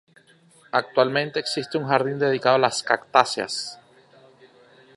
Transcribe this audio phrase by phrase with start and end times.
[0.71, 3.79] Actualmente existe un jardín dedicado a las cactáceas.